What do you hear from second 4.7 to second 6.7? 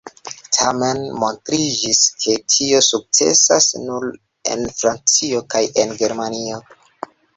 Francio kaj en Germanio.